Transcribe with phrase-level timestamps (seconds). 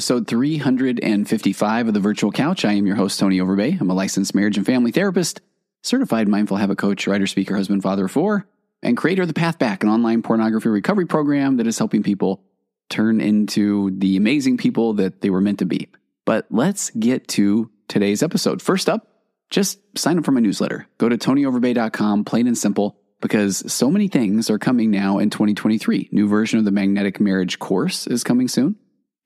[0.00, 2.64] Episode 355 of the Virtual Couch.
[2.64, 3.78] I am your host, Tony Overbay.
[3.78, 5.42] I'm a licensed marriage and family therapist,
[5.82, 8.48] certified mindful habit coach, writer, speaker, husband, father of four,
[8.82, 12.42] and creator of The Path Back, an online pornography recovery program that is helping people
[12.88, 15.90] turn into the amazing people that they were meant to be.
[16.24, 18.62] But let's get to today's episode.
[18.62, 19.06] First up,
[19.50, 20.86] just sign up for my newsletter.
[20.96, 26.08] Go to tonyoverbay.com, plain and simple, because so many things are coming now in 2023.
[26.10, 28.76] New version of the magnetic marriage course is coming soon.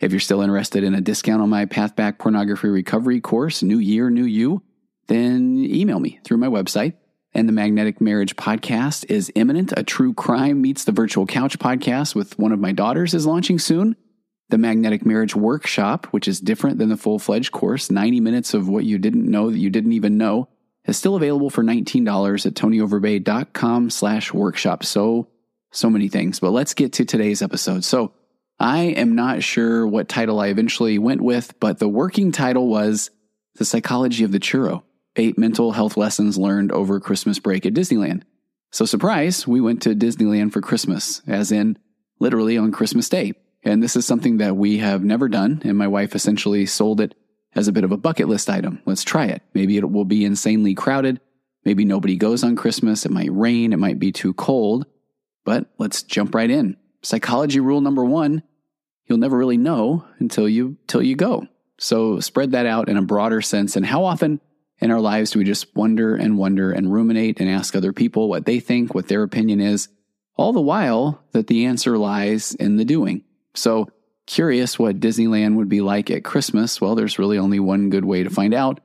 [0.04, 3.78] If you're still interested in a discount on my Path Back Pornography Recovery course, New
[3.78, 4.62] Year, New You,
[5.06, 6.92] then email me through my website.
[7.32, 9.72] And the Magnetic Marriage podcast is imminent.
[9.78, 13.58] A true crime meets the virtual couch podcast with one of my daughters is launching
[13.58, 13.96] soon.
[14.50, 18.68] The Magnetic Marriage Workshop, which is different than the full fledged course, 90 minutes of
[18.68, 20.50] what you didn't know that you didn't even know,
[20.84, 24.84] is still available for $19 at tonyoverbay.com slash workshop.
[24.84, 25.28] So,
[25.72, 26.40] so many things.
[26.40, 27.84] But let's get to today's episode.
[27.84, 28.12] So,
[28.58, 33.10] I am not sure what title I eventually went with, but the working title was
[33.56, 34.82] The Psychology of the Churro
[35.16, 38.22] Eight Mental Health Lessons Learned Over Christmas Break at Disneyland.
[38.70, 41.78] So, surprise, we went to Disneyland for Christmas, as in
[42.18, 43.34] literally on Christmas Day.
[43.62, 45.62] And this is something that we have never done.
[45.64, 47.14] And my wife essentially sold it
[47.54, 48.82] as a bit of a bucket list item.
[48.84, 49.42] Let's try it.
[49.54, 51.20] Maybe it will be insanely crowded.
[51.64, 53.06] Maybe nobody goes on Christmas.
[53.06, 53.72] It might rain.
[53.72, 54.86] It might be too cold.
[55.44, 56.76] But let's jump right in.
[57.04, 58.42] Psychology rule number one
[59.06, 61.46] you'll never really know until you till you go.
[61.78, 63.76] So spread that out in a broader sense.
[63.76, 64.40] And how often
[64.78, 68.28] in our lives do we just wonder and wonder and ruminate and ask other people
[68.28, 69.88] what they think, what their opinion is,
[70.36, 73.22] all the while that the answer lies in the doing.
[73.54, 73.88] So,
[74.26, 76.80] curious what Disneyland would be like at Christmas?
[76.80, 78.80] Well, there's really only one good way to find out.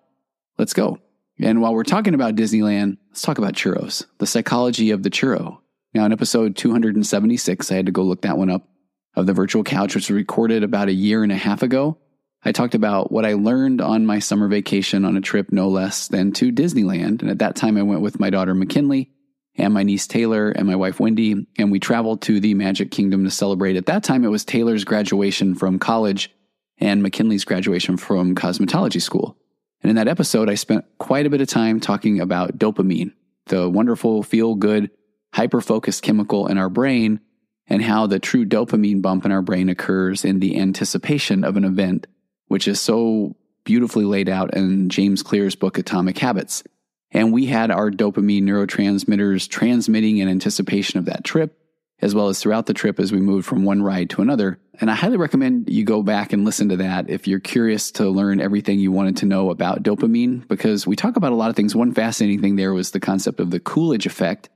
[0.57, 0.99] Let's go.
[1.39, 5.59] And while we're talking about Disneyland, let's talk about churros, the psychology of the churro.
[5.93, 8.67] Now, in episode 276, I had to go look that one up
[9.15, 11.97] of the virtual couch, which was recorded about a year and a half ago.
[12.43, 16.07] I talked about what I learned on my summer vacation on a trip no less
[16.07, 17.21] than to Disneyland.
[17.21, 19.11] And at that time, I went with my daughter McKinley
[19.55, 23.25] and my niece Taylor and my wife Wendy, and we traveled to the Magic Kingdom
[23.25, 23.75] to celebrate.
[23.75, 26.31] At that time, it was Taylor's graduation from college
[26.77, 29.37] and McKinley's graduation from cosmetology school.
[29.81, 33.13] And in that episode, I spent quite a bit of time talking about dopamine,
[33.47, 34.91] the wonderful, feel good,
[35.33, 37.19] hyper focused chemical in our brain,
[37.67, 41.63] and how the true dopamine bump in our brain occurs in the anticipation of an
[41.63, 42.07] event,
[42.47, 46.63] which is so beautifully laid out in James Clear's book, Atomic Habits.
[47.11, 51.55] And we had our dopamine neurotransmitters transmitting in anticipation of that trip,
[52.01, 54.59] as well as throughout the trip as we moved from one ride to another.
[54.79, 58.09] And I highly recommend you go back and listen to that if you're curious to
[58.09, 61.55] learn everything you wanted to know about dopamine, because we talk about a lot of
[61.55, 61.75] things.
[61.75, 64.49] One fascinating thing there was the concept of the Coolidge effect,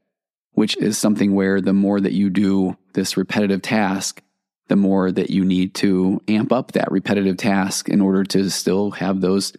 [0.53, 4.21] which is something where the more that you do this repetitive task,
[4.67, 8.91] the more that you need to amp up that repetitive task in order to still
[8.91, 9.53] have those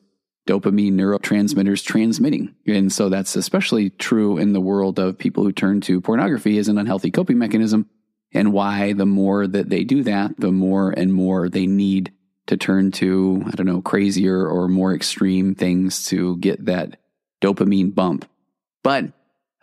[0.47, 2.55] dopamine neurotransmitters transmitting.
[2.67, 6.69] And so that's especially true in the world of people who turn to pornography as
[6.69, 7.89] an unhealthy coping mechanism
[8.33, 12.13] and why the more that they do that, the more and more they need
[12.47, 16.99] to turn to, I don't know, crazier or more extreme things to get that
[17.41, 18.29] dopamine bump.
[18.83, 19.13] But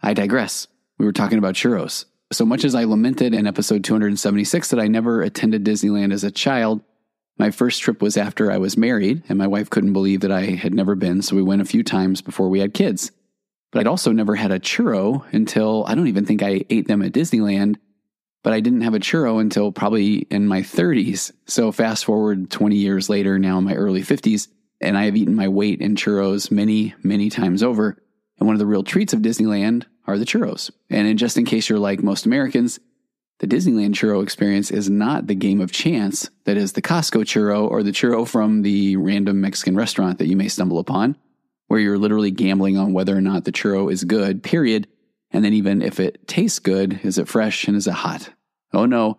[0.01, 0.67] I digress.
[1.01, 2.05] We were talking about churros.
[2.31, 6.29] So much as I lamented in episode 276 that I never attended Disneyland as a
[6.29, 6.81] child,
[7.39, 10.41] my first trip was after I was married, and my wife couldn't believe that I
[10.41, 13.11] had never been, so we went a few times before we had kids.
[13.71, 17.01] But I'd also never had a churro until I don't even think I ate them
[17.01, 17.77] at Disneyland,
[18.43, 21.31] but I didn't have a churro until probably in my 30s.
[21.47, 25.33] So fast forward 20 years later, now in my early 50s, and I have eaten
[25.33, 27.97] my weight in churros many, many times over.
[28.37, 30.71] And one of the real treats of Disneyland are the churros.
[30.89, 32.79] And just in case you're like most Americans,
[33.39, 37.69] the Disneyland churro experience is not the game of chance that is the Costco churro
[37.69, 41.17] or the churro from the random Mexican restaurant that you may stumble upon,
[41.67, 44.87] where you're literally gambling on whether or not the churro is good, period.
[45.31, 48.29] And then even if it tastes good, is it fresh and is it hot?
[48.73, 49.17] Oh no,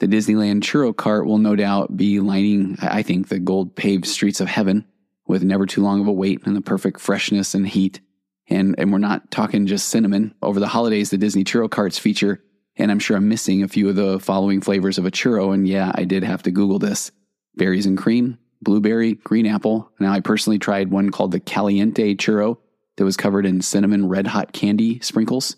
[0.00, 4.40] the Disneyland churro cart will no doubt be lining, I think, the gold paved streets
[4.40, 4.84] of heaven
[5.26, 8.00] with never too long of a wait and the perfect freshness and heat.
[8.48, 10.34] And, and we're not talking just cinnamon.
[10.42, 12.42] Over the holidays, the Disney churro carts feature
[12.76, 15.52] and I'm sure I'm missing a few of the following flavors of a churro.
[15.52, 17.12] And yeah, I did have to Google this
[17.54, 19.90] berries and cream, blueberry, green apple.
[20.00, 22.58] Now, I personally tried one called the Caliente churro
[22.96, 25.56] that was covered in cinnamon red hot candy sprinkles.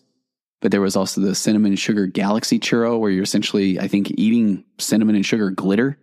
[0.61, 4.65] But there was also the cinnamon sugar galaxy churro, where you're essentially, I think, eating
[4.79, 5.99] cinnamon and sugar glitter.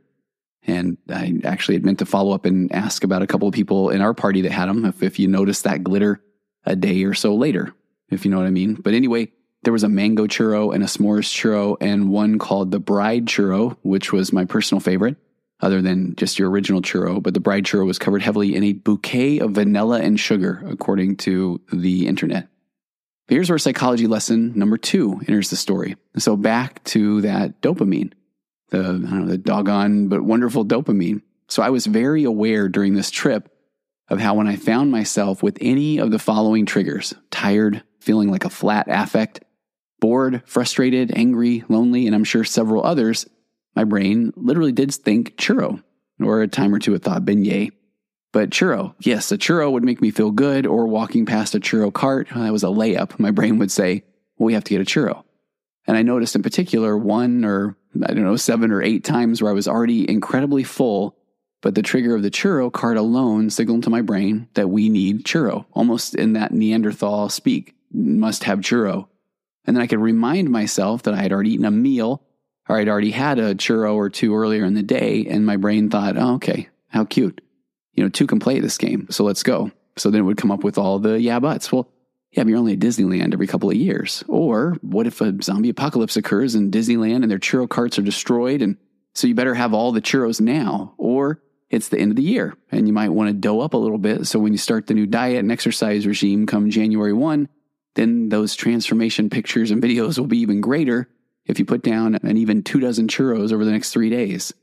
[0.68, 3.90] And I actually had meant to follow up and ask about a couple of people
[3.90, 6.22] in our party that had them, if, if you noticed that glitter
[6.66, 7.74] a day or so later,
[8.10, 8.76] if you know what I mean.
[8.76, 9.32] But anyway,
[9.64, 13.78] there was a mango churro and a s'mores churro and one called the bride churro,
[13.84, 15.18] which was my personal favorite.
[15.62, 18.74] other than just your original churro, but the bride churro was covered heavily in a
[18.74, 22.48] bouquet of vanilla and sugar, according to the internet.
[23.28, 25.96] Here's where psychology lesson number two enters the story.
[26.18, 28.14] So back to that dopamine,
[28.70, 31.22] the, I don't know, the doggone but wonderful dopamine.
[31.48, 33.51] So I was very aware during this trip
[34.12, 38.44] of how when I found myself with any of the following triggers, tired, feeling like
[38.44, 39.42] a flat affect,
[40.02, 43.26] bored, frustrated, angry, lonely, and I'm sure several others,
[43.74, 45.82] my brain literally did think churro,
[46.20, 47.72] or a time or two it thought beignet.
[48.34, 51.92] But churro, yes, a churro would make me feel good, or walking past a churro
[51.92, 53.18] cart, uh, that was a layup.
[53.20, 54.04] My brain would say,
[54.38, 55.24] well, we have to get a churro.
[55.88, 59.52] And I noticed in particular one or, I don't know, seven or eight times where
[59.52, 61.16] I was already incredibly full,
[61.62, 65.24] but the trigger of the churro cart alone signaled to my brain that we need
[65.24, 69.08] churro, almost in that Neanderthal speak, must have churro.
[69.66, 72.24] And then I could remind myself that I had already eaten a meal
[72.68, 75.90] or I'd already had a churro or two earlier in the day, and my brain
[75.90, 77.42] thought, oh, okay, how cute.
[77.94, 79.72] You know, two can play this game, so let's go.
[79.98, 81.72] So then it would come up with all the yeah buts.
[81.72, 81.90] Well,
[82.32, 84.24] yeah, but you're only at Disneyland every couple of years.
[84.28, 88.62] Or what if a zombie apocalypse occurs in Disneyland and their churro carts are destroyed?
[88.62, 88.78] And
[89.14, 90.94] so you better have all the churros now.
[90.98, 91.42] Or
[91.72, 93.98] it's the end of the year and you might want to dough up a little
[93.98, 94.28] bit.
[94.28, 97.50] So when you start the new diet and exercise regime come January 1,
[97.96, 101.10] then those transformation pictures and videos will be even greater
[101.46, 104.54] if you put down an even two dozen churros over the next three days.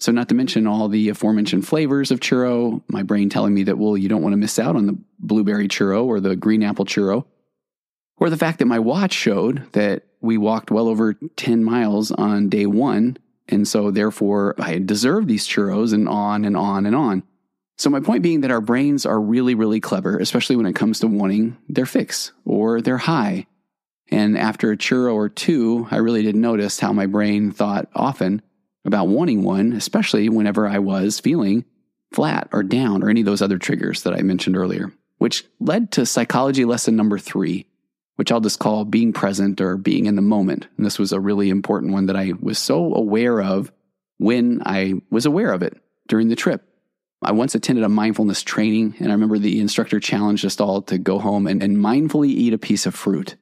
[0.00, 3.78] So, not to mention all the aforementioned flavors of churro, my brain telling me that,
[3.78, 6.84] well, you don't want to miss out on the blueberry churro or the green apple
[6.84, 7.24] churro,
[8.16, 12.48] or the fact that my watch showed that we walked well over 10 miles on
[12.48, 13.16] day one.
[13.48, 17.22] And so, therefore, I deserve these churros and on and on and on.
[17.76, 21.00] So, my point being that our brains are really, really clever, especially when it comes
[21.00, 23.46] to wanting their fix or their high
[24.10, 28.42] and after a churro or two, I really did notice how my brain thought often
[28.84, 31.64] about wanting one, especially whenever I was feeling
[32.12, 35.90] flat or down or any of those other triggers that I mentioned earlier, which led
[35.92, 37.66] to psychology lesson number three,
[38.16, 40.66] which I'll just call being present or being in the moment.
[40.76, 43.72] And this was a really important one that I was so aware of
[44.18, 45.76] when I was aware of it
[46.08, 46.62] during the trip.
[47.22, 50.98] I once attended a mindfulness training, and I remember the instructor challenged us all to
[50.98, 53.36] go home and, and mindfully eat a piece of fruit.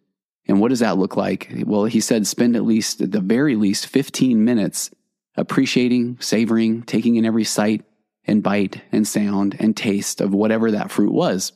[0.47, 1.53] And what does that look like?
[1.67, 4.91] Well, he said spend at least, at the very least, 15 minutes
[5.37, 7.85] appreciating, savoring, taking in every sight
[8.25, 11.53] and bite and sound and taste of whatever that fruit was.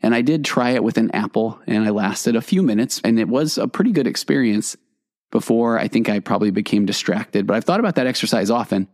[0.00, 3.18] And I did try it with an apple and I lasted a few minutes and
[3.18, 4.76] it was a pretty good experience
[5.30, 7.46] before I think I probably became distracted.
[7.46, 8.88] But I've thought about that exercise often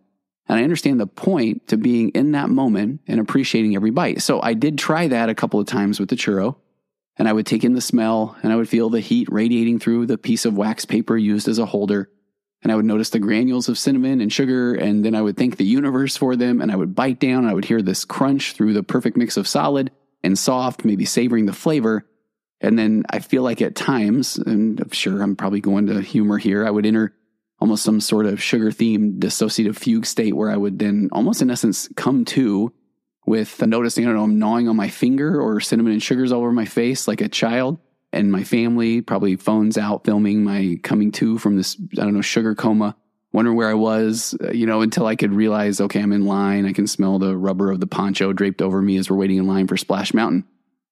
[0.48, 4.22] and I understand the point to being in that moment and appreciating every bite.
[4.22, 6.56] So I did try that a couple of times with the churro
[7.16, 10.06] and I would take in the smell and I would feel the heat radiating through
[10.06, 12.08] the piece of wax paper used as a holder.
[12.62, 15.56] And I would notice the granules of cinnamon and sugar, and then I would thank
[15.56, 16.60] the universe for them.
[16.60, 19.36] And I would bite down, and I would hear this crunch through the perfect mix
[19.36, 19.90] of solid
[20.22, 22.06] and soft, maybe savoring the flavor.
[22.60, 26.38] And then I feel like at times, and I'm sure I'm probably going to humor
[26.38, 27.14] here, I would enter
[27.60, 31.50] almost some sort of sugar themed dissociative fugue state where I would then almost in
[31.50, 32.72] essence come to
[33.26, 36.40] with noticing, I don't know, I'm gnawing on my finger or cinnamon and sugars all
[36.40, 37.78] over my face like a child.
[38.12, 42.20] And my family probably phones out filming my coming to from this, I don't know,
[42.20, 42.96] sugar coma,
[43.32, 46.66] wondering where I was, uh, you know, until I could realize, okay, I'm in line.
[46.66, 49.46] I can smell the rubber of the poncho draped over me as we're waiting in
[49.46, 50.44] line for Splash Mountain.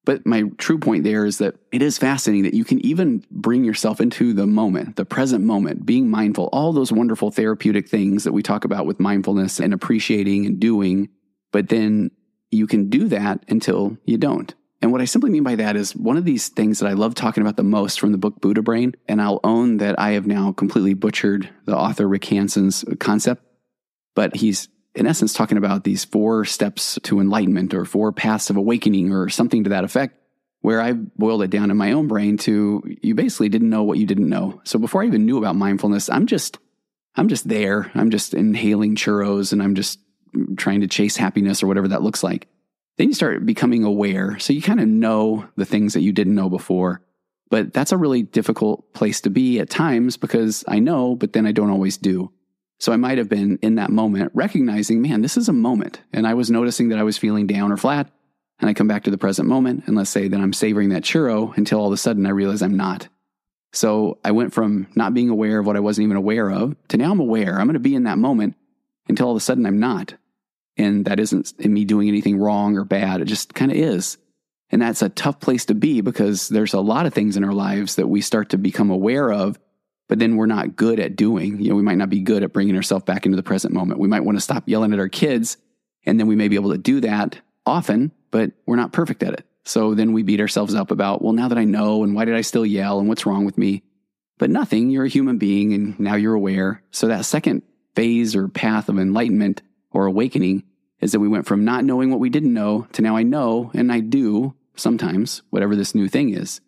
[0.05, 3.65] But my true point there is that it is fascinating that you can even bring
[3.65, 8.33] yourself into the moment, the present moment, being mindful, all those wonderful therapeutic things that
[8.33, 11.11] we talk about with mindfulness and appreciating and doing.
[11.53, 12.11] But then
[12.51, 14.55] you can do that until you don't.
[14.83, 17.15] And what I simply mean by that is one of these things that I love
[17.15, 20.27] talking about the most from the book Buddha Brain, and I'll own that I have
[20.27, 23.45] now completely butchered the author Rick Hanson's concept,
[24.15, 28.57] but he's in essence talking about these four steps to enlightenment or four paths of
[28.57, 30.17] awakening or something to that effect,
[30.63, 33.99] where I boiled it down in my own brain to you basically didn't know what
[33.99, 34.61] you didn't know.
[34.65, 36.59] So before I even knew about mindfulness, I'm just
[37.17, 37.91] I'm just there.
[37.95, 39.99] I'm just inhaling churros and I'm just
[40.57, 42.49] trying to chase happiness or whatever that looks like.
[43.01, 44.39] Then you start becoming aware.
[44.41, 47.01] So you kind of know the things that you didn't know before.
[47.49, 51.47] But that's a really difficult place to be at times because I know, but then
[51.47, 52.31] I don't always do.
[52.79, 56.03] So I might have been in that moment recognizing, man, this is a moment.
[56.13, 58.11] And I was noticing that I was feeling down or flat.
[58.59, 61.03] And I come back to the present moment and let's say that I'm savoring that
[61.03, 63.09] churro until all of a sudden I realize I'm not.
[63.73, 66.99] So I went from not being aware of what I wasn't even aware of to
[66.99, 67.59] now I'm aware.
[67.59, 68.57] I'm going to be in that moment
[69.09, 70.17] until all of a sudden I'm not.
[70.81, 73.21] And that isn't me doing anything wrong or bad.
[73.21, 74.19] It just kind of is.
[74.71, 77.53] And that's a tough place to be because there's a lot of things in our
[77.53, 79.59] lives that we start to become aware of
[80.11, 81.61] but then we're not good at doing.
[81.61, 84.01] You know, we might not be good at bringing ourselves back into the present moment.
[84.01, 85.57] We might want to stop yelling at our kids,
[86.05, 89.35] and then we may be able to do that often, but we're not perfect at
[89.35, 89.47] it.
[89.65, 92.35] So then we beat ourselves up about, well, now that I know, and why did
[92.35, 93.85] I still yell, and what's wrong with me?
[94.37, 96.83] But nothing, you're a human being, and now you're aware.
[96.91, 97.63] So that second
[97.95, 100.65] phase or path of enlightenment or awakening
[101.01, 103.71] is that we went from not knowing what we didn't know to now I know
[103.75, 106.61] and I do sometimes, whatever this new thing is.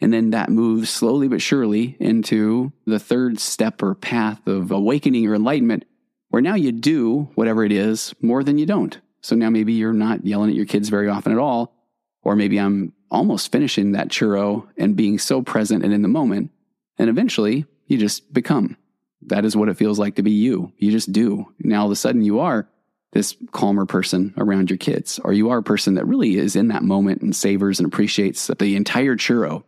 [0.00, 5.26] And then that moves slowly but surely into the third step or path of awakening
[5.26, 5.84] or enlightenment,
[6.28, 8.98] where now you do whatever it is more than you don't.
[9.20, 11.74] So now maybe you're not yelling at your kids very often at all,
[12.22, 16.50] or maybe I'm almost finishing that churro and being so present and in the moment.
[16.98, 18.76] And eventually you just become.
[19.22, 20.72] That is what it feels like to be you.
[20.76, 21.52] You just do.
[21.58, 22.68] Now all of a sudden you are
[23.12, 26.68] this calmer person around your kids, or you are a person that really is in
[26.68, 29.64] that moment and savors and appreciates the entire churro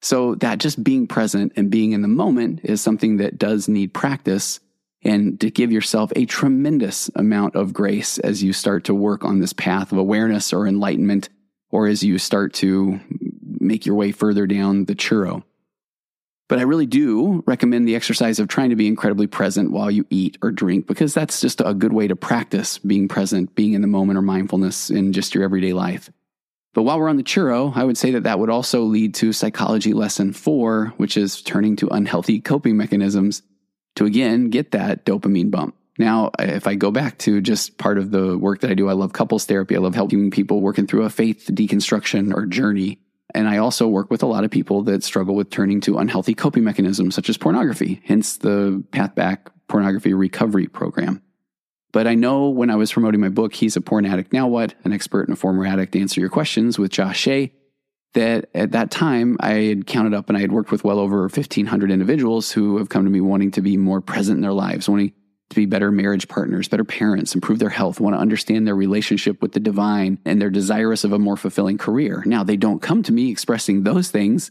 [0.00, 3.92] so that just being present and being in the moment is something that does need
[3.92, 4.60] practice
[5.02, 9.38] and to give yourself a tremendous amount of grace as you start to work on
[9.38, 11.28] this path of awareness or enlightenment,
[11.70, 12.98] or as you start to
[13.60, 15.42] make your way further down the churro.
[16.48, 20.06] But I really do recommend the exercise of trying to be incredibly present while you
[20.08, 23.82] eat or drink because that's just a good way to practice being present, being in
[23.82, 26.10] the moment or mindfulness in just your everyday life.
[26.72, 29.32] But while we're on the churro, I would say that that would also lead to
[29.32, 33.42] psychology lesson four, which is turning to unhealthy coping mechanisms
[33.96, 35.74] to again get that dopamine bump.
[35.98, 38.92] Now, if I go back to just part of the work that I do, I
[38.92, 39.74] love couples therapy.
[39.74, 43.00] I love helping people working through a faith deconstruction or journey.
[43.34, 46.34] And I also work with a lot of people that struggle with turning to unhealthy
[46.34, 51.22] coping mechanisms such as pornography, hence the Path Back Pornography Recovery Program.
[51.92, 54.74] But I know when I was promoting my book, He's a Porn Addict Now What?
[54.84, 57.52] An Expert and a Former Addict Answer Your Questions with Josh Shea,
[58.14, 61.20] that at that time I had counted up and I had worked with well over
[61.22, 64.88] 1,500 individuals who have come to me wanting to be more present in their lives,
[64.88, 65.12] wanting
[65.50, 69.40] to be better marriage partners, better parents, improve their health, want to understand their relationship
[69.40, 72.22] with the divine, and they're desirous of a more fulfilling career.
[72.26, 74.50] Now, they don't come to me expressing those things.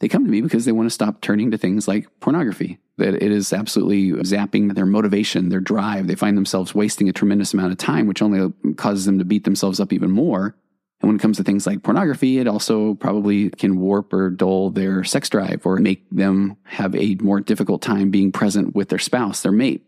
[0.00, 3.14] They come to me because they want to stop turning to things like pornography that
[3.14, 6.06] it is absolutely zapping their motivation, their drive.
[6.06, 9.44] They find themselves wasting a tremendous amount of time, which only causes them to beat
[9.44, 10.56] themselves up even more.
[11.00, 14.70] And when it comes to things like pornography, it also probably can warp or dull
[14.70, 18.98] their sex drive or make them have a more difficult time being present with their
[18.98, 19.84] spouse, their mate.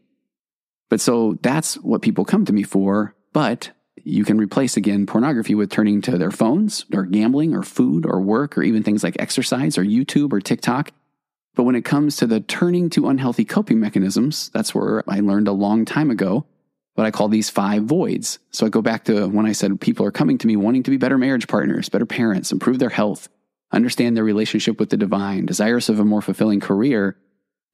[0.90, 3.14] But so that's what people come to me for.
[3.32, 3.70] But
[4.02, 8.20] you can replace again pornography with turning to their phones or gambling or food or
[8.20, 10.92] work or even things like exercise or YouTube or TikTok
[11.54, 15.49] but when it comes to the turning to unhealthy coping mechanisms, that's where I learned
[15.49, 16.47] a long time ago
[16.94, 18.38] what I call these five voids.
[18.50, 20.90] So I go back to when I said people are coming to me wanting to
[20.90, 23.28] be better marriage partners, better parents, improve their health,
[23.73, 27.16] understand their relationship with the divine, desirous of a more fulfilling career.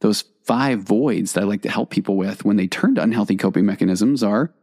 [0.00, 3.36] Those five voids that I like to help people with when they turn to unhealthy
[3.36, 4.54] coping mechanisms are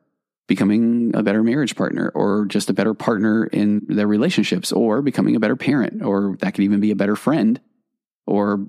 [0.47, 5.35] becoming a better marriage partner or just a better partner in their relationships or becoming
[5.35, 7.59] a better parent or that could even be a better friend
[8.25, 8.67] or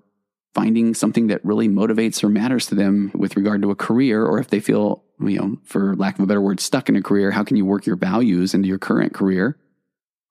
[0.54, 4.38] finding something that really motivates or matters to them with regard to a career, or
[4.38, 7.32] if they feel, you know, for lack of a better word, stuck in a career,
[7.32, 9.58] how can you work your values into your current career?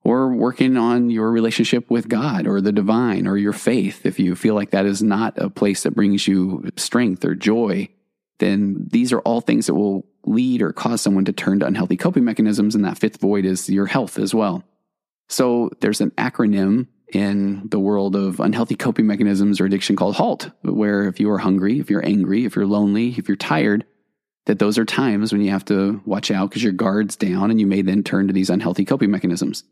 [0.06, 4.06] Or working on your relationship with God or the divine or your faith.
[4.06, 7.88] If you feel like that is not a place that brings you strength or joy,
[8.40, 11.96] then these are all things that will lead or cause someone to turn to unhealthy
[11.96, 12.76] coping mechanisms.
[12.76, 14.64] And that fifth void is your health as well.
[15.30, 20.50] So there's an acronym in the world of unhealthy coping mechanisms or addiction called HALT,
[20.64, 23.86] where if you are hungry, if you're angry, if you're lonely, if you're tired,
[24.46, 27.60] that those are times when you have to watch out because your guard's down and
[27.60, 29.64] you may then turn to these unhealthy coping mechanisms.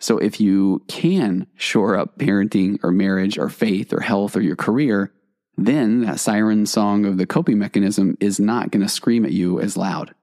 [0.00, 4.56] So if you can shore up parenting or marriage or faith or health or your
[4.56, 5.12] career,
[5.56, 9.60] then that siren song of the coping mechanism is not going to scream at you
[9.60, 10.14] as loud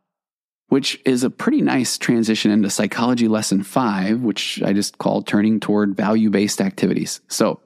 [0.69, 5.59] which is a pretty nice transition into psychology lesson five, which I just called turning
[5.59, 7.21] toward value based activities.
[7.27, 7.61] So,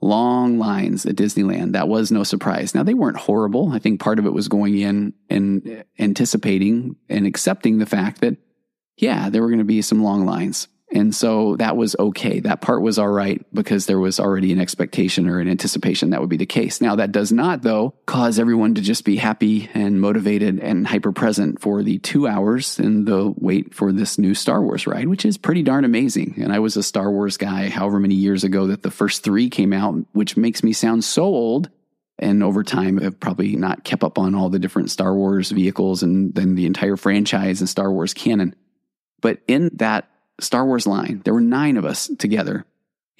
[0.00, 1.72] long lines at Disneyland.
[1.72, 2.74] That was no surprise.
[2.74, 3.72] Now, they weren't horrible.
[3.72, 8.36] I think part of it was going in and anticipating and accepting the fact that,
[8.96, 10.68] yeah, there were going to be some long lines.
[10.94, 12.38] And so that was okay.
[12.38, 16.20] That part was all right because there was already an expectation or an anticipation that
[16.20, 16.80] would be the case.
[16.80, 21.10] Now, that does not, though, cause everyone to just be happy and motivated and hyper
[21.10, 25.24] present for the two hours in the wait for this new Star Wars ride, which
[25.24, 26.36] is pretty darn amazing.
[26.38, 29.50] And I was a Star Wars guy however many years ago that the first three
[29.50, 31.70] came out, which makes me sound so old.
[32.20, 36.04] And over time, I've probably not kept up on all the different Star Wars vehicles
[36.04, 38.54] and then the entire franchise and Star Wars canon.
[39.20, 40.08] But in that
[40.40, 41.22] Star Wars line.
[41.24, 42.64] There were nine of us together.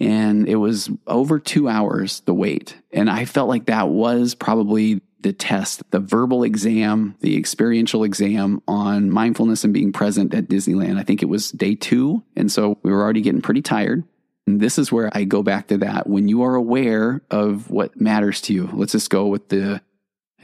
[0.00, 2.76] And it was over two hours, the wait.
[2.92, 8.61] And I felt like that was probably the test, the verbal exam, the experiential exam
[8.68, 10.99] on mindfulness and being present at Disneyland.
[10.99, 12.23] I think it was day two.
[12.37, 14.04] And so we were already getting pretty tired.
[14.47, 16.06] And this is where I go back to that.
[16.06, 19.80] When you are aware of what matters to you, let's just go with the,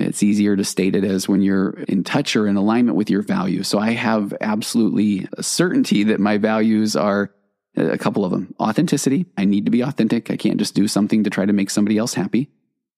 [0.00, 3.22] it's easier to state it as when you're in touch or in alignment with your
[3.22, 3.68] values.
[3.68, 7.32] So I have absolutely a certainty that my values are
[7.76, 8.54] uh, a couple of them.
[8.60, 9.26] Authenticity.
[9.36, 10.30] I need to be authentic.
[10.30, 12.50] I can't just do something to try to make somebody else happy.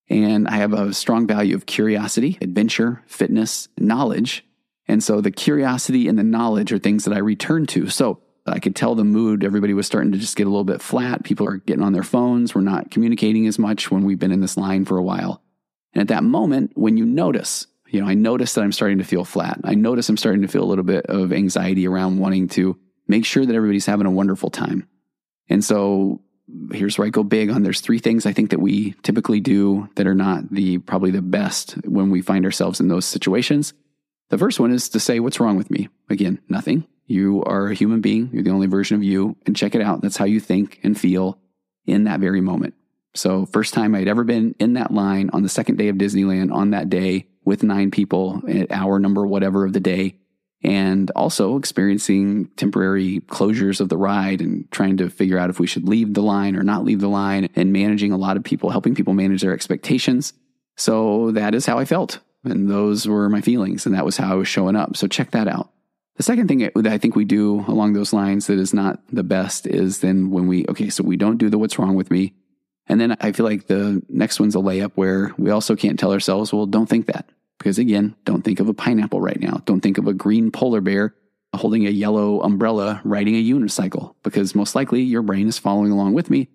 [0.09, 4.45] And I have a strong value of curiosity, adventure, fitness, knowledge.
[4.89, 7.89] And so the curiosity and the knowledge are things that I return to.
[7.89, 10.83] So I could tell the mood, everybody was starting to just get a little bit
[10.83, 11.25] flat.
[11.25, 12.55] People are getting on their phones.
[12.55, 15.42] We're not communicating as much when we've been in this line for a while.
[15.95, 19.05] And at that moment, when you notice, you know, I notice that I'm starting to
[19.05, 19.61] feel flat.
[19.65, 23.25] I notice I'm starting to feel a little bit of anxiety around wanting to make
[23.25, 24.89] sure that everybody's having a wonderful time.
[25.49, 26.23] And so
[26.73, 29.89] here's where I go big on there's three things I think that we typically do
[29.97, 33.75] that are not the probably the best when we find ourselves in those situations.
[34.31, 35.89] The first one is to say, What's wrong with me?
[36.09, 36.87] Again, nothing.
[37.07, 38.31] You are a human being.
[38.33, 39.37] You're the only version of you.
[39.45, 40.01] And check it out.
[40.01, 41.39] That's how you think and feel
[41.85, 42.75] in that very moment.
[43.15, 46.53] So, first time I'd ever been in that line on the second day of Disneyland
[46.53, 50.17] on that day with nine people at hour number whatever of the day
[50.65, 55.67] and also experiencing temporary closures of the ride and trying to figure out if we
[55.67, 58.71] should leave the line or not leave the line and managing a lot of people,
[58.71, 60.33] helping people manage their expectations.
[60.77, 62.21] So that is how I felt.
[62.45, 63.87] And those were my feelings.
[63.87, 64.97] And that was how I was showing up.
[64.97, 65.71] So check that out.
[66.17, 69.23] The second thing that I think we do along those lines that is not the
[69.23, 72.35] best is then when we, okay, so we don't do the what's wrong with me.
[72.89, 76.13] And then I feel like the next one's a layup where we also can't tell
[76.13, 77.29] ourselves, well, don't think that.
[77.59, 79.63] Because again, don't think of a pineapple right now.
[79.65, 81.15] Don't think of a green polar bear
[81.55, 86.15] holding a yellow umbrella riding a unicycle, because most likely your brain is following along
[86.15, 86.49] with me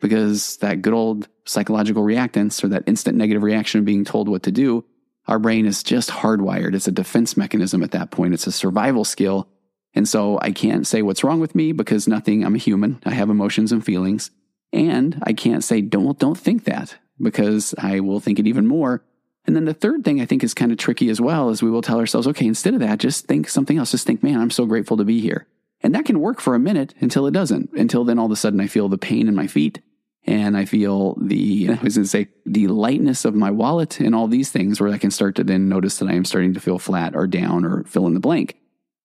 [0.00, 4.42] because that good old psychological reactance or that instant negative reaction of being told what
[4.44, 4.84] to do,
[5.26, 6.74] our brain is just hardwired.
[6.74, 8.34] It's a defense mechanism at that point.
[8.34, 9.48] It's a survival skill.
[9.94, 13.00] And so I can't say what's wrong with me because nothing, I'm a human.
[13.04, 14.30] I have emotions and feelings.
[14.74, 19.02] And I can't say, don't, don't think that because I will think it even more
[19.46, 21.70] and then the third thing I think is kind of tricky as well is we
[21.70, 23.90] will tell ourselves, okay, instead of that, just think something else.
[23.90, 25.46] Just think, man, I'm so grateful to be here.
[25.82, 27.70] And that can work for a minute until it doesn't.
[27.74, 29.82] Until then, all of a sudden, I feel the pain in my feet
[30.26, 34.14] and I feel the, I was going to say, the lightness of my wallet and
[34.14, 36.60] all these things where I can start to then notice that I am starting to
[36.60, 38.56] feel flat or down or fill in the blank.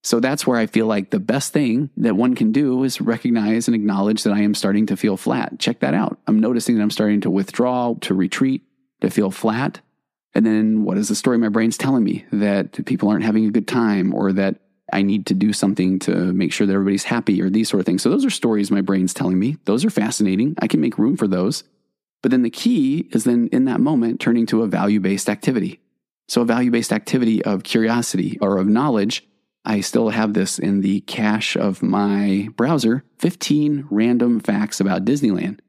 [0.02, 3.68] So that's where I feel like the best thing that one can do is recognize
[3.68, 5.58] and acknowledge that I am starting to feel flat.
[5.58, 6.18] Check that out.
[6.26, 8.62] I'm noticing that I'm starting to withdraw, to retreat,
[9.02, 9.80] to feel flat.
[10.34, 12.24] And then what is the story my brain's telling me?
[12.32, 14.60] That people aren't having a good time or that
[14.92, 17.86] I need to do something to make sure that everybody's happy or these sort of
[17.86, 18.02] things.
[18.02, 19.58] So those are stories my brain's telling me.
[19.64, 20.54] Those are fascinating.
[20.58, 21.64] I can make room for those.
[22.22, 25.80] But then the key is then in that moment turning to a value based activity.
[26.28, 29.26] So a value based activity of curiosity or of knowledge.
[29.64, 35.60] I still have this in the cache of my browser 15 random facts about Disneyland.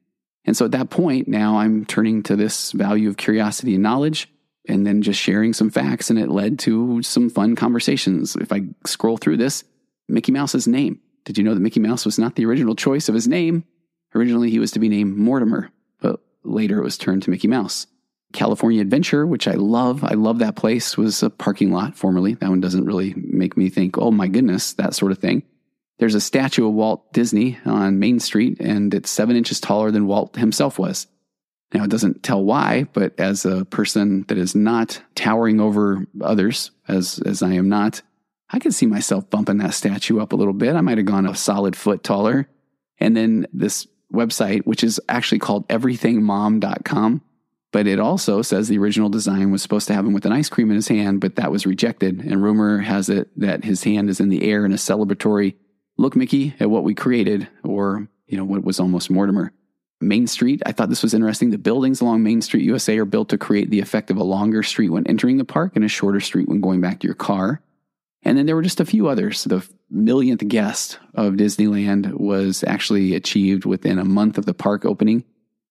[0.46, 4.28] And so at that point, now I'm turning to this value of curiosity and knowledge
[4.68, 8.36] and then just sharing some facts, and it led to some fun conversations.
[8.36, 9.64] If I scroll through this,
[10.08, 11.00] Mickey Mouse's name.
[11.26, 13.64] Did you know that Mickey Mouse was not the original choice of his name?
[14.14, 17.88] Originally, he was to be named Mortimer, but later it was turned to Mickey Mouse.
[18.34, 22.36] California Adventure, which I love, I love that place, was a parking lot formerly.
[22.36, 25.44] That one doesn't really make me think, oh my goodness, that sort of thing.
[26.00, 30.08] There's a statue of Walt Disney on Main Street, and it's seven inches taller than
[30.08, 31.08] Walt himself was.
[31.74, 36.72] Now, it doesn't tell why, but as a person that is not towering over others,
[36.88, 38.02] as, as I am not,
[38.50, 40.76] I can see myself bumping that statue up a little bit.
[40.76, 42.50] I might have gone a solid foot taller.
[43.00, 47.22] And then this website, which is actually called everythingmom.com,
[47.72, 50.50] but it also says the original design was supposed to have him with an ice
[50.50, 52.20] cream in his hand, but that was rejected.
[52.20, 55.56] And rumor has it that his hand is in the air in a celebratory
[55.98, 59.54] look, Mickey, at what we created, or, you know, what was almost Mortimer.
[60.02, 60.62] Main Street.
[60.66, 61.52] I thought this was interesting.
[61.52, 64.64] The buildings along Main Street, USA are built to create the effect of a longer
[64.64, 67.62] street when entering the park and a shorter street when going back to your car.
[68.24, 69.44] And then there were just a few others.
[69.44, 75.24] The millionth guest of Disneyland was actually achieved within a month of the park opening.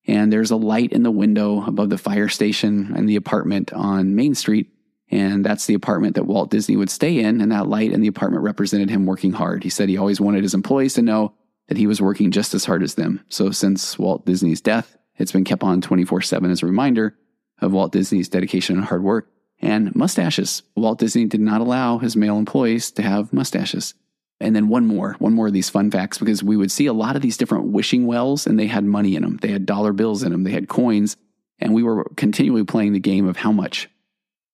[0.06, 4.14] And there's a light in the window above the fire station and the apartment on
[4.14, 4.70] Main Street.
[5.10, 7.40] And that's the apartment that Walt Disney would stay in.
[7.40, 9.62] And that light in the apartment represented him working hard.
[9.62, 11.34] He said he always wanted his employees to know
[11.68, 13.24] that he was working just as hard as them.
[13.28, 17.16] So since Walt Disney's death, it's been kept on 24 7 as a reminder
[17.60, 19.30] of Walt Disney's dedication and hard work.
[19.62, 20.62] And mustaches.
[20.74, 23.92] Walt Disney did not allow his male employees to have mustaches.
[24.40, 26.94] And then one more, one more of these fun facts, because we would see a
[26.94, 29.36] lot of these different wishing wells and they had money in them.
[29.36, 31.16] They had dollar bills in them, they had coins,
[31.58, 33.90] and we were continually playing the game of how much.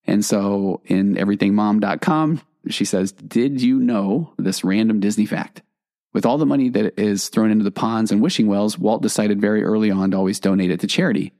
[0.05, 5.62] And so in everythingmom.com, she says, Did you know this random Disney fact?
[6.12, 9.40] With all the money that is thrown into the ponds and wishing wells, Walt decided
[9.40, 11.33] very early on to always donate it to charity.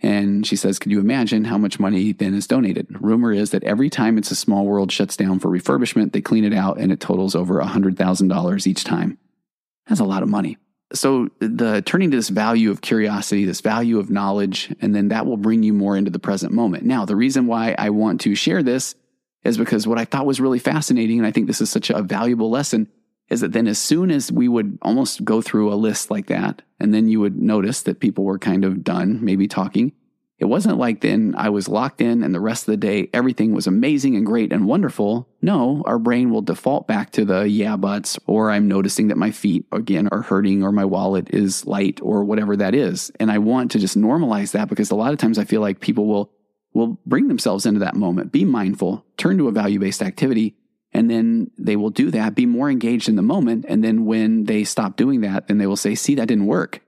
[0.00, 2.86] And she says, Could you imagine how much money then is donated?
[3.00, 6.44] Rumor is that every time It's a Small World shuts down for refurbishment, they clean
[6.44, 9.18] it out and it totals over $100,000 each time.
[9.88, 10.56] That's a lot of money.
[10.92, 15.26] So, the turning to this value of curiosity, this value of knowledge, and then that
[15.26, 16.84] will bring you more into the present moment.
[16.84, 18.94] Now, the reason why I want to share this
[19.44, 22.00] is because what I thought was really fascinating, and I think this is such a
[22.02, 22.88] valuable lesson,
[23.30, 26.62] is that then as soon as we would almost go through a list like that,
[26.80, 29.92] and then you would notice that people were kind of done, maybe talking,
[30.38, 33.52] it wasn't like then I was locked in and the rest of the day everything
[33.52, 35.28] was amazing and great and wonderful.
[35.42, 39.32] No, our brain will default back to the yeah buts, or I'm noticing that my
[39.32, 43.10] feet again are hurting or my wallet is light or whatever that is.
[43.18, 45.80] And I want to just normalize that because a lot of times I feel like
[45.80, 46.30] people will
[46.72, 50.54] will bring themselves into that moment, be mindful, turn to a value based activity,
[50.98, 53.66] and then they will do that, be more engaged in the moment.
[53.68, 56.80] And then when they stop doing that, then they will say, see, that didn't work.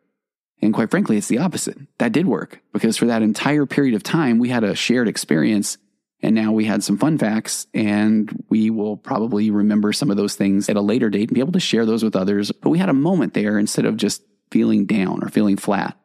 [0.60, 1.78] And quite frankly, it's the opposite.
[1.98, 5.78] That did work because for that entire period of time, we had a shared experience
[6.24, 10.34] and now we had some fun facts and we will probably remember some of those
[10.34, 12.50] things at a later date and be able to share those with others.
[12.50, 15.96] But we had a moment there instead of just feeling down or feeling flat.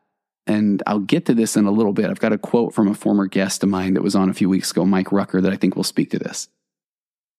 [0.45, 2.11] And I'll get to this in a little bit.
[2.11, 4.47] I've got a quote from a former guest of mine that was on a few
[4.47, 6.49] weeks ago, Mike Rucker, that I think will speak to this.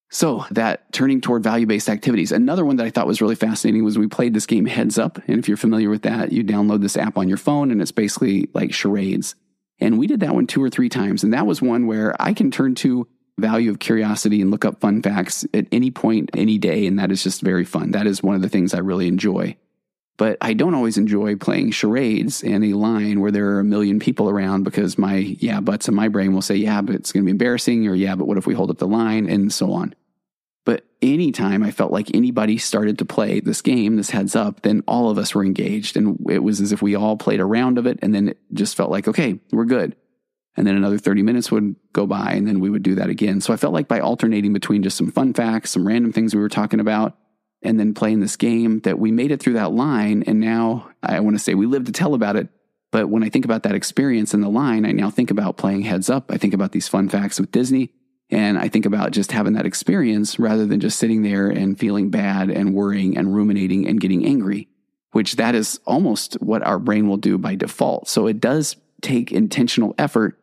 [0.08, 2.30] So, that turning toward value based activities.
[2.30, 5.18] Another one that I thought was really fascinating was we played this game Heads Up.
[5.26, 7.90] And if you're familiar with that, you download this app on your phone and it's
[7.90, 9.34] basically like charades.
[9.80, 11.24] And we did that one two or three times.
[11.24, 14.80] And that was one where I can turn to value of curiosity and look up
[14.80, 16.86] fun facts at any point, any day.
[16.86, 17.90] And that is just very fun.
[17.90, 19.56] That is one of the things I really enjoy.
[20.18, 23.98] But I don't always enjoy playing charades in a line where there are a million
[23.98, 27.22] people around because my yeah buts in my brain will say, yeah, but it's going
[27.22, 29.72] to be embarrassing, or yeah, but what if we hold up the line, and so
[29.72, 29.94] on.
[30.66, 34.82] But anytime I felt like anybody started to play this game, this heads up, then
[34.88, 35.96] all of us were engaged.
[35.96, 38.00] And it was as if we all played a round of it.
[38.02, 39.94] And then it just felt like, okay, we're good.
[40.56, 43.40] And then another 30 minutes would go by and then we would do that again.
[43.40, 46.40] So I felt like by alternating between just some fun facts, some random things we
[46.40, 47.16] were talking about,
[47.62, 50.22] and then playing this game that we made it through that line.
[50.26, 52.48] And now I want to say we live to tell about it.
[52.92, 55.82] But when I think about that experience in the line, I now think about playing
[55.82, 56.30] heads up.
[56.30, 57.90] I think about these fun facts with Disney.
[58.30, 62.10] And I think about just having that experience rather than just sitting there and feeling
[62.10, 64.68] bad and worrying and ruminating and getting angry,
[65.12, 68.08] which that is almost what our brain will do by default.
[68.08, 70.38] So it does take intentional effort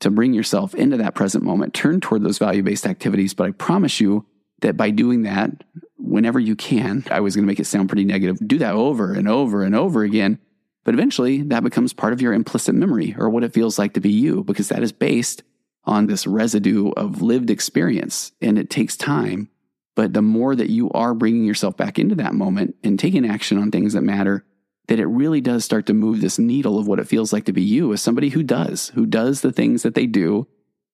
[0.00, 3.34] to bring yourself into that present moment, turn toward those value based activities.
[3.34, 4.26] But I promise you
[4.60, 5.64] that by doing that,
[5.96, 9.12] whenever you can, I was going to make it sound pretty negative, do that over
[9.12, 10.38] and over and over again.
[10.84, 14.00] But eventually that becomes part of your implicit memory or what it feels like to
[14.00, 15.42] be you, because that is based
[15.84, 18.32] on this residue of lived experience.
[18.40, 19.50] And it takes time.
[19.94, 23.58] But the more that you are bringing yourself back into that moment and taking action
[23.58, 24.44] on things that matter,
[24.88, 27.52] that it really does start to move this needle of what it feels like to
[27.52, 30.46] be you as somebody who does, who does the things that they do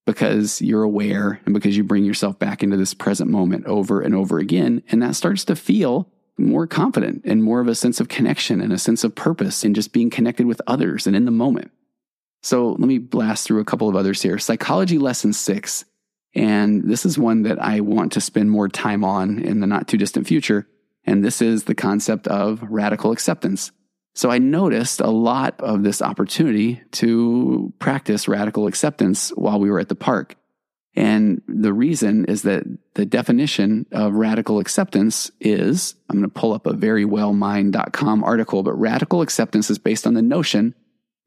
[0.07, 4.15] because you're aware and because you bring yourself back into this present moment over and
[4.15, 4.83] over again.
[4.89, 8.73] And that starts to feel more confident and more of a sense of connection and
[8.73, 11.71] a sense of purpose and just being connected with others and in the moment.
[12.43, 14.39] So let me blast through a couple of others here.
[14.39, 15.85] Psychology lesson six.
[16.35, 19.87] And this is one that I want to spend more time on in the not
[19.87, 20.67] too distant future.
[21.05, 23.71] And this is the concept of radical acceptance.
[24.15, 29.81] So I noticed a lot of this opportunity to practice radical acceptance while we were
[29.81, 30.37] at the park.
[30.95, 36.53] And the reason is that the definition of radical acceptance is I'm going to pull
[36.53, 40.75] up a verywellmind.com article, but radical acceptance is based on the notion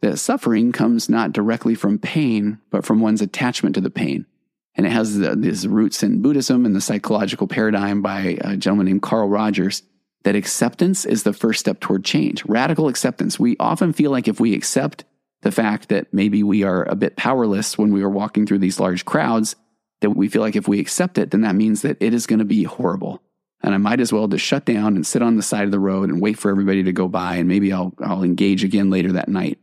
[0.02, 4.28] that suffering comes not directly from pain, but from one's attachment to the pain.
[4.76, 8.86] And it has the, these roots in Buddhism and the psychological paradigm by a gentleman
[8.86, 9.82] named Carl Rogers
[10.26, 12.44] that acceptance is the first step toward change.
[12.46, 13.40] Radical acceptance.
[13.40, 15.06] We often feel like if we accept
[15.44, 18.80] the fact that maybe we are a bit powerless when we are walking through these
[18.80, 19.56] large crowds,
[20.02, 22.40] that we feel like if we accept it, then that means that it is going
[22.40, 23.22] to be horrible.
[23.62, 25.80] And I might as well just shut down and sit on the side of the
[25.80, 29.12] road and wait for everybody to go by, and maybe I'll, I'll engage again later
[29.12, 29.60] that night.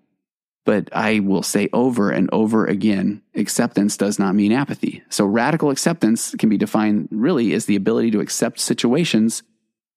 [0.65, 5.03] But I will say over and over again acceptance does not mean apathy.
[5.11, 9.43] So radical acceptance can be defined really as the ability to accept situations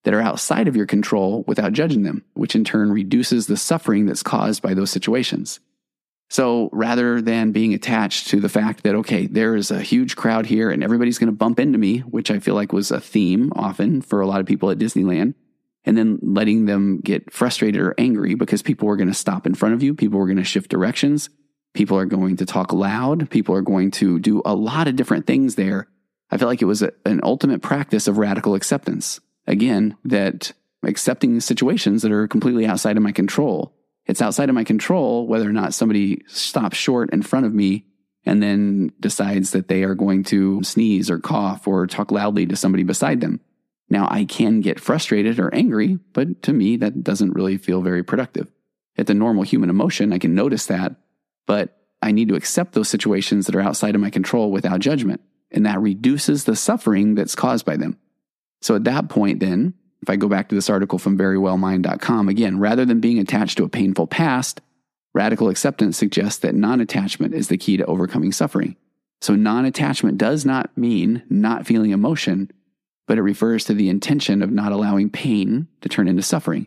[0.06, 4.06] that are outside of your control without judging them, which in turn reduces the suffering
[4.06, 5.60] that's caused by those situations.
[6.30, 10.46] So rather than being attached to the fact that, okay, there is a huge crowd
[10.46, 13.52] here and everybody's going to bump into me, which I feel like was a theme
[13.56, 15.34] often for a lot of people at Disneyland,
[15.86, 19.54] and then letting them get frustrated or angry because people were going to stop in
[19.54, 21.30] front of you, people were going to shift directions,
[21.74, 25.28] people are going to talk loud, people are going to do a lot of different
[25.28, 25.88] things there.
[26.32, 29.20] I feel like it was a, an ultimate practice of radical acceptance.
[29.48, 30.54] Again, that
[30.84, 35.50] accepting situations that are completely outside of my control it's outside of my control whether
[35.50, 37.86] or not somebody stops short in front of me
[38.26, 42.56] and then decides that they are going to sneeze or cough or talk loudly to
[42.56, 43.40] somebody beside them.
[43.88, 48.04] Now, I can get frustrated or angry, but to me, that doesn't really feel very
[48.04, 48.48] productive.
[48.96, 50.12] It's a normal human emotion.
[50.12, 50.96] I can notice that,
[51.46, 55.22] but I need to accept those situations that are outside of my control without judgment.
[55.52, 58.00] And that reduces the suffering that's caused by them.
[58.66, 62.58] So at that point, then if I go back to this article from verywellmind.com, again,
[62.58, 64.60] rather than being attached to a painful past,
[65.14, 68.76] radical acceptance suggests that non attachment is the key to overcoming suffering.
[69.22, 72.52] So, non attachment does not mean not feeling emotion,
[73.08, 76.66] but it refers to the intention of not allowing pain to turn into suffering.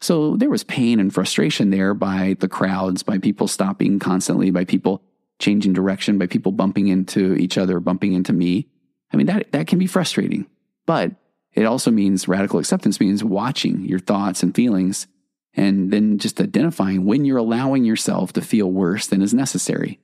[0.00, 4.64] So, there was pain and frustration there by the crowds, by people stopping constantly, by
[4.64, 5.02] people
[5.40, 8.68] changing direction, by people bumping into each other, bumping into me.
[9.12, 10.46] I mean, that, that can be frustrating.
[10.86, 11.16] But
[11.54, 15.06] it also means radical acceptance means watching your thoughts and feelings
[15.54, 19.98] and then just identifying when you're allowing yourself to feel worse than is necessary.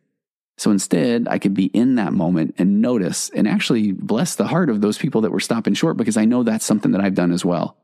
[0.58, 4.70] So instead, I could be in that moment and notice and actually bless the heart
[4.70, 7.30] of those people that were stopping short because I know that's something that I've done
[7.30, 7.76] as well.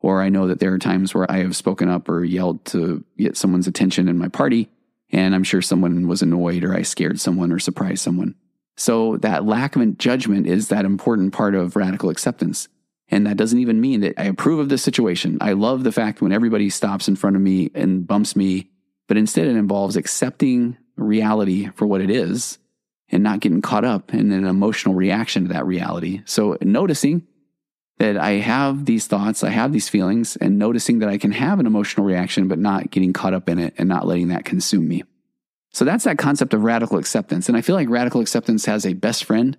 [0.00, 3.04] Or I know that there are times where I have spoken up or yelled to
[3.18, 4.68] get someone's attention in my party,
[5.10, 8.34] and I'm sure someone was annoyed or I scared someone or surprised someone.
[8.76, 12.68] So that lack of judgment is that important part of radical acceptance.
[13.08, 15.38] And that doesn't even mean that I approve of this situation.
[15.40, 18.70] I love the fact when everybody stops in front of me and bumps me,
[19.06, 22.58] but instead it involves accepting reality for what it is
[23.10, 26.22] and not getting caught up in an emotional reaction to that reality.
[26.24, 27.26] So noticing
[27.98, 31.60] that I have these thoughts, I have these feelings, and noticing that I can have
[31.60, 34.88] an emotional reaction, but not getting caught up in it and not letting that consume
[34.88, 35.04] me.
[35.72, 37.48] So that's that concept of radical acceptance.
[37.48, 39.56] And I feel like radical acceptance has a best friend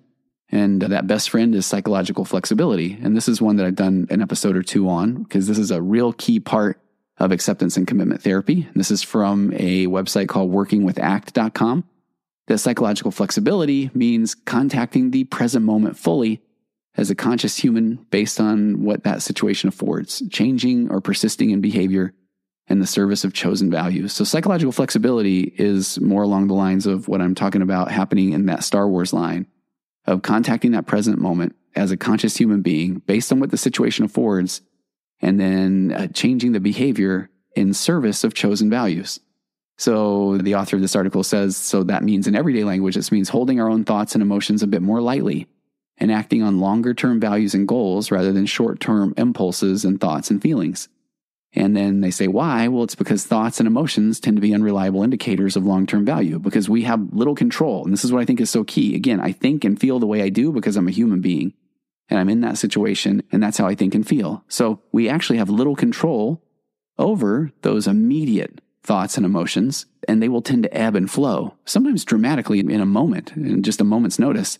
[0.50, 2.98] and that best friend is psychological flexibility.
[3.02, 5.70] And this is one that I've done an episode or two on because this is
[5.70, 6.80] a real key part
[7.18, 8.62] of acceptance and commitment therapy.
[8.62, 11.84] And this is from a website called workingwithact.com.
[12.46, 16.40] That psychological flexibility means contacting the present moment fully
[16.96, 22.14] as a conscious human based on what that situation affords, changing or persisting in behavior
[22.68, 24.14] in the service of chosen values.
[24.14, 28.46] So psychological flexibility is more along the lines of what I'm talking about happening in
[28.46, 29.46] that Star Wars line
[30.08, 34.06] of contacting that present moment as a conscious human being based on what the situation
[34.06, 34.62] affords,
[35.20, 39.20] and then uh, changing the behavior in service of chosen values.
[39.76, 43.28] So the author of this article says, so that means in everyday language, this means
[43.28, 45.46] holding our own thoughts and emotions a bit more lightly
[45.98, 50.30] and acting on longer term values and goals rather than short term impulses and thoughts
[50.30, 50.88] and feelings.
[51.54, 52.68] And then they say, why?
[52.68, 56.38] Well, it's because thoughts and emotions tend to be unreliable indicators of long term value
[56.38, 57.84] because we have little control.
[57.84, 58.94] And this is what I think is so key.
[58.94, 61.54] Again, I think and feel the way I do because I'm a human being
[62.10, 64.44] and I'm in that situation and that's how I think and feel.
[64.48, 66.42] So we actually have little control
[66.98, 72.04] over those immediate thoughts and emotions and they will tend to ebb and flow, sometimes
[72.04, 74.58] dramatically in a moment, in just a moment's notice.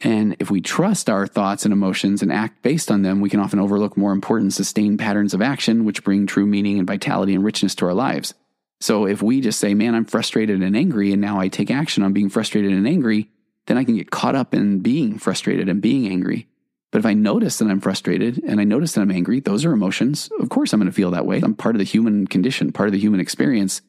[0.00, 3.40] And if we trust our thoughts and emotions and act based on them, we can
[3.40, 7.44] often overlook more important sustained patterns of action, which bring true meaning and vitality and
[7.44, 8.34] richness to our lives.
[8.80, 12.02] So if we just say, man, I'm frustrated and angry, and now I take action
[12.02, 13.30] on being frustrated and angry,
[13.66, 16.46] then I can get caught up in being frustrated and being angry.
[16.92, 19.72] But if I notice that I'm frustrated and I notice that I'm angry, those are
[19.72, 20.30] emotions.
[20.38, 21.40] Of course, I'm going to feel that way.
[21.42, 23.82] I'm part of the human condition, part of the human experience.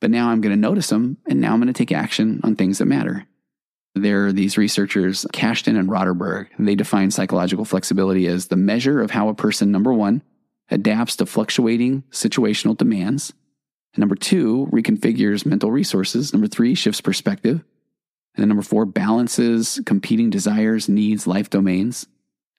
[0.00, 2.56] But now I'm going to notice them, and now I'm going to take action on
[2.56, 3.26] things that matter.
[3.94, 6.48] There are these researchers, Kashdan and Rottenberg.
[6.58, 10.22] They define psychological flexibility as the measure of how a person, number one,
[10.70, 13.32] adapts to fluctuating situational demands.
[13.94, 16.32] And number two, reconfigures mental resources.
[16.32, 17.64] Number three, shifts perspective.
[18.34, 22.06] And then number four, balances competing desires, needs, life domains.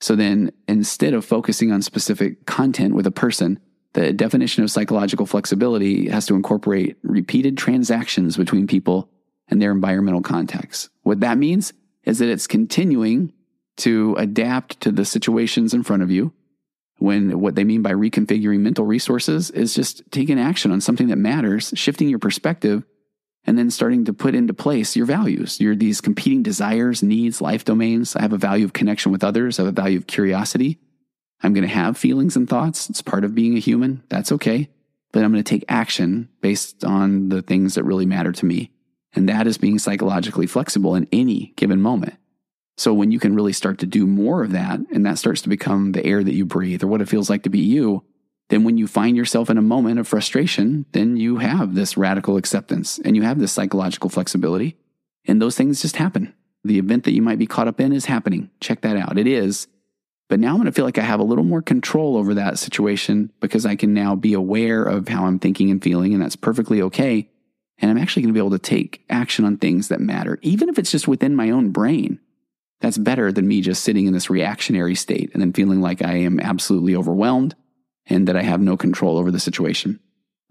[0.02, 3.60] So then instead of focusing on specific content with a person,
[3.94, 9.10] the definition of psychological flexibility has to incorporate repeated transactions between people
[9.52, 10.90] and their environmental context.
[11.04, 13.34] What that means is that it's continuing
[13.78, 16.34] to adapt to the situations in front of you.
[16.98, 21.18] When what they mean by reconfiguring mental resources is just taking action on something that
[21.18, 22.84] matters, shifting your perspective,
[23.44, 27.66] and then starting to put into place your values, your these competing desires, needs, life
[27.66, 28.16] domains.
[28.16, 30.80] I have a value of connection with others, I have a value of curiosity.
[31.44, 32.88] I'm going to have feelings and thoughts.
[32.88, 34.04] It's part of being a human.
[34.10, 34.70] That's okay.
[35.12, 38.72] but I'm going to take action based on the things that really matter to me.
[39.14, 42.16] And that is being psychologically flexible in any given moment.
[42.78, 45.50] So when you can really start to do more of that, and that starts to
[45.50, 48.04] become the air that you breathe or what it feels like to be you,
[48.50, 52.38] then when you find yourself in a moment of frustration, then you have this radical
[52.38, 54.78] acceptance and you have this psychological flexibility.
[55.26, 56.34] And those things just happen.
[56.64, 58.50] The event that you might be caught up in is happening.
[58.60, 59.18] Check that out.
[59.18, 59.68] It is.
[60.32, 62.58] But now I'm going to feel like I have a little more control over that
[62.58, 66.38] situation because I can now be aware of how I'm thinking and feeling, and that's
[66.38, 67.30] perfectly okay.
[67.82, 70.70] And I'm actually going to be able to take action on things that matter, even
[70.70, 72.20] if it's just within my own brain.
[72.80, 76.14] That's better than me just sitting in this reactionary state and then feeling like I
[76.18, 77.56] am absolutely overwhelmed
[78.08, 80.00] and that I have no control over the situation.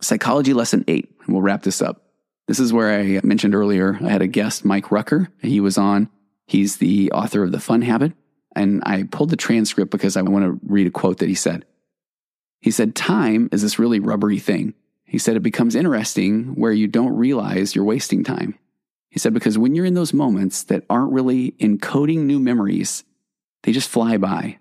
[0.01, 2.07] Psychology lesson eight, and we'll wrap this up.
[2.47, 5.29] This is where I mentioned earlier, I had a guest, Mike Rucker.
[5.41, 6.09] He was on.
[6.47, 8.13] He's the author of The Fun Habit.
[8.57, 11.65] And I pulled the transcript because I want to read a quote that he said.
[12.61, 14.75] He said, Time is this really rubbery thing.
[15.11, 18.57] He said, It becomes interesting where you don't realize you're wasting time.
[19.09, 23.03] He said, Because when you're in those moments that aren't really encoding new memories,
[23.65, 24.61] they just fly by.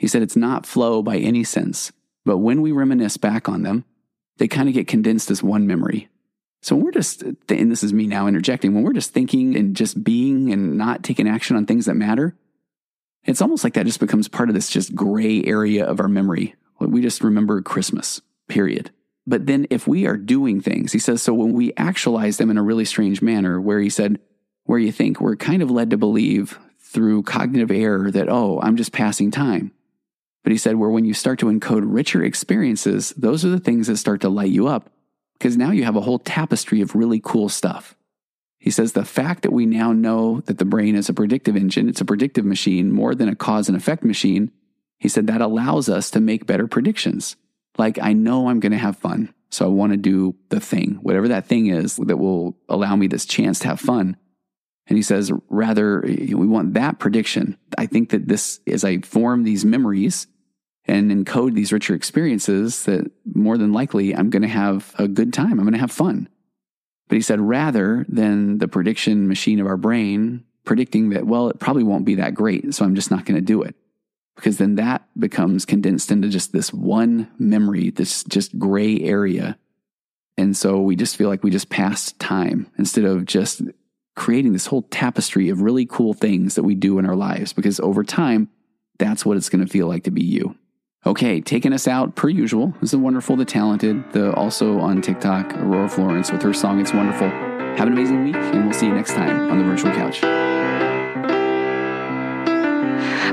[0.00, 1.92] He said, It's not flow by any sense,
[2.24, 3.84] but when we reminisce back on them,
[4.38, 6.08] they kind of get condensed as one memory.
[6.62, 9.76] So when we're just, and this is me now interjecting, when we're just thinking and
[9.76, 12.34] just being and not taking action on things that matter,
[13.22, 16.56] it's almost like that just becomes part of this just gray area of our memory.
[16.80, 18.90] We just remember Christmas, period.
[19.26, 22.58] But then if we are doing things, he says, so when we actualize them in
[22.58, 24.20] a really strange manner, where he said,
[24.64, 28.76] where you think we're kind of led to believe through cognitive error that, oh, I'm
[28.76, 29.72] just passing time.
[30.44, 33.88] But he said, where when you start to encode richer experiences, those are the things
[33.88, 34.90] that start to light you up
[35.38, 37.96] because now you have a whole tapestry of really cool stuff.
[38.58, 41.88] He says the fact that we now know that the brain is a predictive engine,
[41.88, 44.50] it's a predictive machine more than a cause and effect machine.
[44.98, 47.36] He said that allows us to make better predictions.
[47.78, 49.32] Like, I know I'm going to have fun.
[49.50, 53.06] So I want to do the thing, whatever that thing is that will allow me
[53.06, 54.16] this chance to have fun.
[54.88, 57.56] And he says, rather, we want that prediction.
[57.78, 60.26] I think that this, as I form these memories
[60.84, 65.32] and encode these richer experiences, that more than likely I'm going to have a good
[65.32, 65.52] time.
[65.52, 66.28] I'm going to have fun.
[67.08, 71.58] But he said, rather than the prediction machine of our brain predicting that, well, it
[71.58, 73.76] probably won't be that great, so I'm just not going to do it.
[74.36, 79.58] Because then that becomes condensed into just this one memory, this just gray area.
[80.36, 83.62] And so we just feel like we just passed time instead of just
[84.14, 87.52] creating this whole tapestry of really cool things that we do in our lives.
[87.52, 88.48] Because over time,
[88.98, 90.56] that's what it's going to feel like to be you.
[91.06, 95.54] Okay, taking us out per usual is the wonderful, the talented, the also on TikTok,
[95.58, 97.28] Aurora Florence with her song It's Wonderful.
[97.28, 100.20] Have an amazing week, and we'll see you next time on the virtual couch.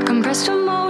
[0.05, 0.49] Compressed